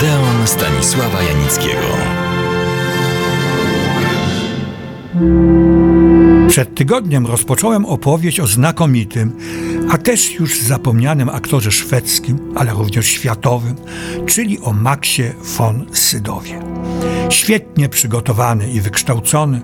[0.00, 1.86] Odeon Stanisława Janickiego.
[6.48, 9.32] Przed tygodniem rozpocząłem opowieść o znakomitym,
[9.90, 13.76] a też już zapomnianym aktorze szwedzkim, ale również światowym,
[14.26, 16.62] czyli o Maxie von Sydowie.
[17.30, 19.60] Świetnie przygotowany i wykształcony,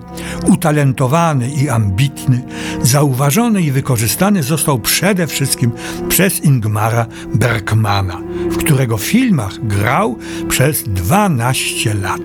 [0.47, 2.43] utalentowany i ambitny,
[2.83, 5.73] zauważony i wykorzystany został przede wszystkim
[6.09, 10.19] przez Ingmara Bergmana, w którego filmach grał
[10.49, 12.21] przez 12 lat.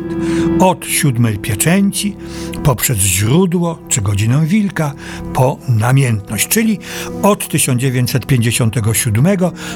[0.60, 2.16] Od siódmej pieczęci,
[2.64, 4.94] poprzez źródło czy godzinę wilka,
[5.34, 6.80] po namiętność, czyli
[7.24, 7.48] od
[7.92, 9.26] 1957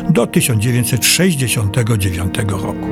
[0.09, 2.87] do 1969 roku.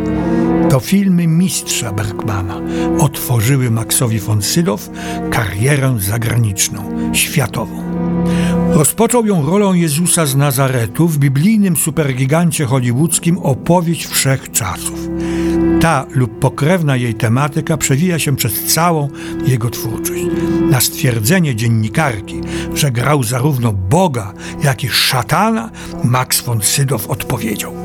[0.70, 2.62] To filmy mistrza Bergmana
[3.00, 4.90] otworzyły Maxowi von Sydow
[5.32, 7.84] karierę zagraniczną, światową.
[8.70, 15.10] Rozpoczął ją rolą Jezusa z Nazaretu w biblijnym supergigancie hollywoodzkim Opowieść Wszechczasów.
[15.82, 19.10] Ta lub pokrewna jej tematyka przewija się przez całą
[19.48, 20.24] jego twórczość.
[20.70, 22.42] Na stwierdzenie dziennikarki,
[22.76, 25.70] że grał zarówno Boga, jak i szatana,
[26.04, 27.74] Max von Sydow odpowiedział–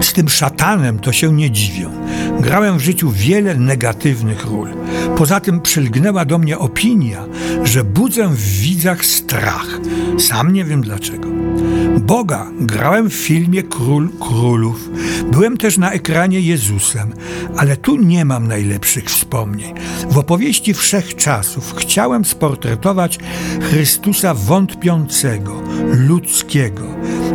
[0.00, 1.88] z tym szatanem to się nie dziwię.
[2.40, 4.68] Grałem w życiu wiele negatywnych ról.
[5.16, 7.24] Poza tym przylgnęła do mnie opinia,
[7.62, 9.66] że budzę w widzach strach.
[10.18, 11.33] Sam nie wiem dlaczego.
[12.00, 14.90] Boga grałem w filmie Król Królów.
[15.32, 17.12] Byłem też na ekranie Jezusem,
[17.56, 19.74] ale tu nie mam najlepszych wspomnień.
[20.10, 23.18] W opowieści Wszechczasów chciałem sportretować
[23.60, 26.82] Chrystusa wątpiącego, ludzkiego,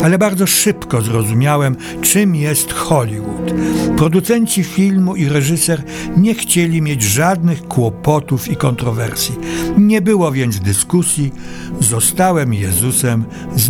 [0.04, 3.54] ale bardzo szybko zrozumiałem, czym jest Hollywood.
[3.98, 5.84] Producenci filmu i reżyser
[6.18, 9.36] nie chcieli mieć żadnych kłopotów i kontrowersji.
[9.78, 11.32] Nie było więc dyskusji.
[11.80, 13.24] Zostałem Jezusem
[13.56, 13.70] z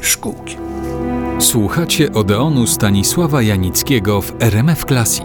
[0.00, 0.56] szkółki.
[1.38, 5.24] Słuchacie Odeonu Stanisława Janickiego w RMF Classic.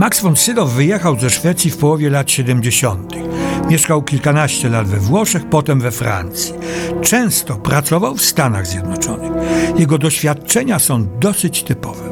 [0.00, 3.12] Max von Sydow wyjechał ze Szwecji w połowie lat 70.
[3.68, 6.54] Mieszkał kilkanaście lat we Włoszech, potem we Francji.
[7.02, 9.32] Często pracował w Stanach Zjednoczonych.
[9.78, 12.10] Jego doświadczenia są dosyć typowe.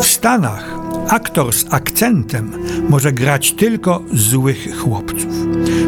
[0.00, 0.75] W Stanach
[1.08, 2.52] aktor z akcentem
[2.88, 5.34] może grać tylko złych chłopców.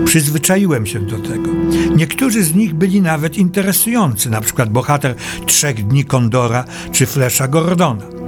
[0.05, 1.51] Przyzwyczaiłem się do tego.
[1.97, 5.15] Niektórzy z nich byli nawet interesujący, na przykład bohater
[5.47, 8.19] Trzech Dni Kondora czy Flesza Gordona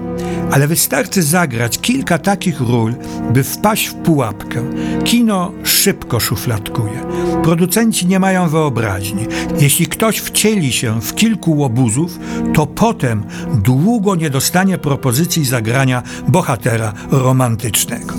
[0.51, 2.95] ale wystarczy zagrać kilka takich ról,
[3.33, 4.63] by wpaść w pułapkę.
[5.05, 7.01] Kino szybko szufladkuje.
[7.43, 9.27] Producenci nie mają wyobraźni.
[9.61, 12.19] Jeśli ktoś wcieli się w kilku łobuzów,
[12.55, 13.25] to potem
[13.55, 18.15] długo nie dostanie propozycji zagrania bohatera romantycznego.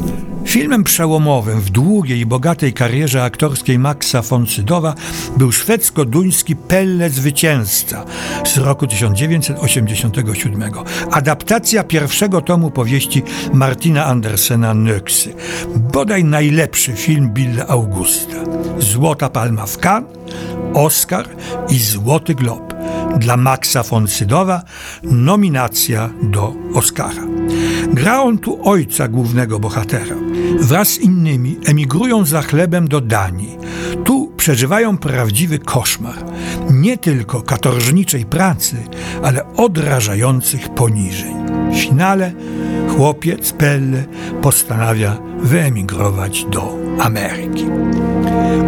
[0.46, 4.96] Filmem przełomowym w długiej i bogatej karierze aktorskiej Maxa von Sydowa
[5.38, 8.06] był szwedzko-duński Pelle Zwycięzca
[8.46, 10.72] z roku 1987.
[11.12, 15.30] Adaptacja pierwszego tomu powieści Martina Andersena Nöksy.
[15.76, 18.36] Bodaj najlepszy film Billa Augusta.
[18.80, 20.10] Złota Palma w Cannes,
[20.74, 21.30] Oscar
[21.70, 22.74] i Złoty Glob.
[23.18, 24.64] Dla Maxa von Sydowa
[25.04, 27.24] nominacja do Oscara.
[27.94, 30.16] Gra on tu ojca głównego bohatera.
[30.60, 33.58] Wraz z innymi emigrują za chlebem do Danii.
[34.04, 36.26] Tu przeżywają prawdziwy koszmar.
[36.72, 38.76] Nie tylko katorżniczej pracy,
[39.24, 41.34] ale odrażających poniżeń.
[41.72, 42.32] W finale
[42.98, 44.04] chłopiec Pelle
[44.42, 47.66] postanawia wyemigrować do Ameryki.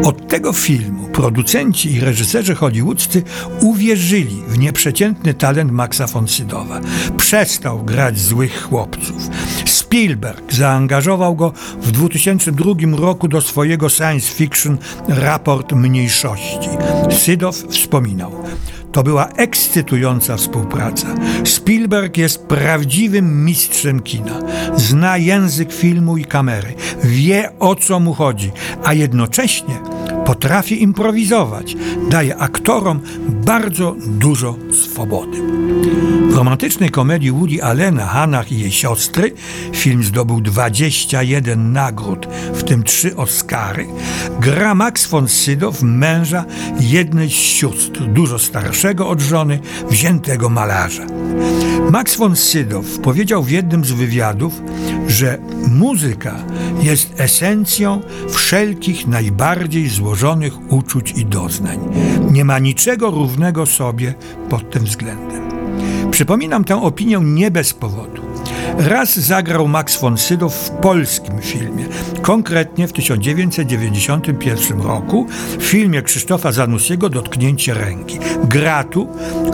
[0.06, 3.23] Od tego filmu producenci i reżyserzy hollywoodzcy
[3.61, 6.79] uwierzyli w nieprzeciętny talent Maxa von Sydowa.
[7.17, 9.29] Przestał grać złych chłopców.
[9.66, 16.69] Spielberg zaangażował go w 2002 roku do swojego science fiction Raport Mniejszości.
[17.09, 18.31] Sydow wspominał.
[18.94, 21.08] To była ekscytująca współpraca.
[21.44, 24.40] Spielberg jest prawdziwym mistrzem kina.
[24.76, 28.52] Zna język filmu i kamery, wie o co mu chodzi,
[28.84, 29.76] a jednocześnie
[30.26, 31.76] potrafi improwizować.
[32.09, 33.00] Daje aktorom
[33.46, 35.38] bardzo dużo swobody.
[36.30, 39.32] W romantycznej komedii Woody Allena, Hannah i jej siostry
[39.73, 43.88] film zdobył 21 nagród, w tym trzy Oscary.
[44.40, 46.46] Gra Max von Sydow, męża
[46.79, 49.59] jednej z sióstr, dużo starszego od żony,
[49.90, 51.06] wziętego malarza.
[51.91, 54.62] Max von Sydow powiedział w jednym z wywiadów,
[55.08, 56.35] że muzyka
[56.82, 61.79] jest esencją wszelkich najbardziej złożonych uczuć i doznań.
[62.32, 63.33] Nie ma niczego równego
[63.66, 64.14] sobie
[64.50, 65.44] pod tym względem.
[66.12, 68.22] Przypominam tę opinię nie bez powodu.
[68.78, 71.85] Raz zagrał Max von Sydow w polskim filmie,
[72.22, 75.28] konkretnie w 1991 roku
[75.59, 78.20] w filmie Krzysztofa Zanussiego Dotknięcie ręki.
[78.44, 79.08] Gratu,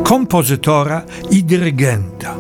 [0.04, 1.02] kompozytora
[1.32, 2.36] i dyrygenta.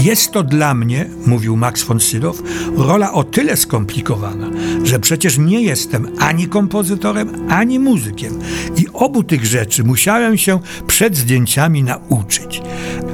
[0.00, 2.42] Jest to dla mnie, mówił Max von Sydow,
[2.76, 4.46] rola o tyle skomplikowana,
[4.84, 8.38] że przecież nie jestem ani kompozytorem, ani muzykiem.
[8.76, 12.62] I obu tych rzeczy musiałem się przed zdjęciami nauczyć.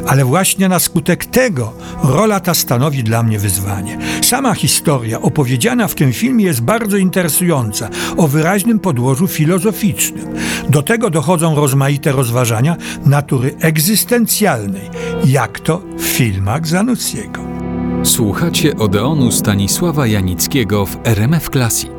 [0.07, 1.73] Ale właśnie na skutek tego
[2.03, 3.99] rola ta stanowi dla mnie wyzwanie.
[4.23, 10.35] Sama historia opowiedziana w tym filmie jest bardzo interesująca, o wyraźnym podłożu filozoficznym.
[10.69, 12.77] Do tego dochodzą rozmaite rozważania
[13.07, 14.91] natury egzystencjalnej,
[15.25, 17.56] jak to w filmach Zanussiego.
[18.03, 21.91] Słuchacie Odeonu Stanisława Janickiego w RMF Classic.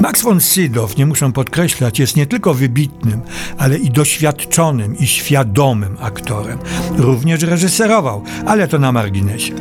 [0.00, 3.20] Max von Sydow, nie muszę podkreślać, jest nie tylko wybitnym,
[3.58, 6.58] ale i doświadczonym i świadomym aktorem.
[6.96, 9.54] Również reżyserował, ale to na marginesie.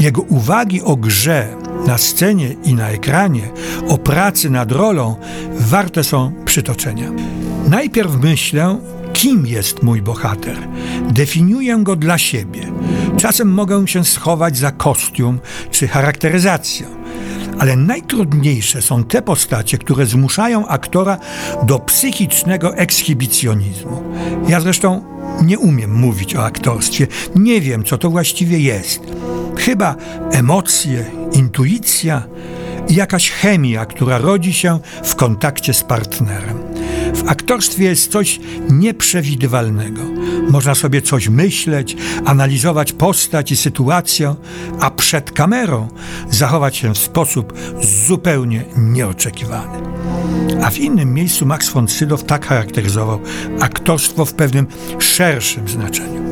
[0.00, 1.48] Jego uwagi o grze
[1.86, 3.50] na scenie i na ekranie,
[3.88, 5.16] o pracy nad rolą,
[5.58, 7.10] warte są przytoczenia.
[7.68, 8.78] Najpierw myślę,
[9.12, 10.56] kim jest mój bohater.
[11.10, 12.72] Definiuję go dla siebie.
[13.16, 15.38] Czasem mogę się schować za kostium
[15.70, 16.86] czy charakteryzację.
[17.58, 21.18] Ale najtrudniejsze są te postacie, które zmuszają aktora
[21.62, 24.02] do psychicznego ekshibicjonizmu.
[24.48, 25.04] Ja zresztą
[25.42, 27.06] nie umiem mówić o aktorstwie,
[27.36, 29.00] nie wiem, co to właściwie jest.
[29.56, 29.94] Chyba
[30.32, 32.22] emocje, intuicja
[32.88, 36.65] i jakaś chemia, która rodzi się w kontakcie z partnerem.
[37.16, 38.40] W aktorstwie jest coś
[38.70, 40.02] nieprzewidywalnego.
[40.50, 44.34] Można sobie coś myśleć, analizować postać i sytuację,
[44.80, 45.88] a przed kamerą
[46.30, 47.52] zachować się w sposób
[48.06, 49.78] zupełnie nieoczekiwany.
[50.62, 53.20] A w innym miejscu Max von Sydow tak charakteryzował
[53.60, 54.66] aktorstwo w pewnym
[54.98, 56.25] szerszym znaczeniu.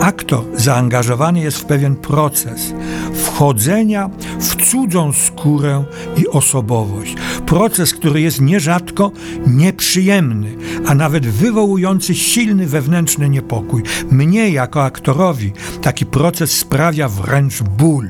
[0.00, 2.74] Aktor zaangażowany jest w pewien proces
[3.14, 5.84] wchodzenia w cudzą skórę
[6.16, 7.14] i osobowość.
[7.46, 9.10] Proces, który jest nierzadko
[9.46, 10.56] nieprzyjemny,
[10.86, 13.82] a nawet wywołujący silny wewnętrzny niepokój.
[14.10, 15.52] Mnie, jako aktorowi,
[15.82, 18.08] taki proces sprawia wręcz ból,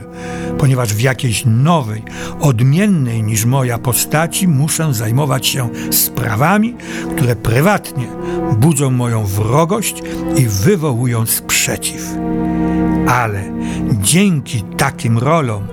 [0.58, 2.02] ponieważ w jakiejś nowej,
[2.40, 6.74] odmiennej niż moja postaci muszę zajmować się sprawami,
[7.16, 8.06] które prywatnie
[8.60, 10.02] budzą moją wrogość
[10.36, 11.26] i wywołują
[11.68, 12.02] sprzeciw.
[13.08, 13.42] Ale
[13.92, 15.66] dzięki takim rolom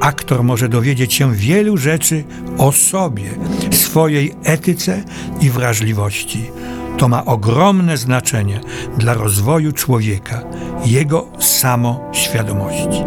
[0.00, 2.24] aktor może dowiedzieć się wielu rzeczy
[2.58, 3.30] o sobie,
[3.70, 5.02] swojej etyce
[5.40, 6.50] i wrażliwości.
[6.98, 8.60] To ma ogromne znaczenie
[8.98, 10.42] dla rozwoju człowieka,
[10.86, 13.04] jego samoświadomości.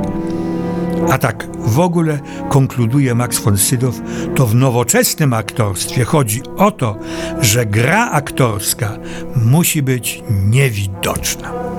[1.12, 3.96] A tak w ogóle, konkluduje Max von Sydow,
[4.36, 6.96] to w nowoczesnym aktorstwie chodzi o to,
[7.42, 8.98] że gra aktorska
[9.36, 11.71] musi być niewidoczna.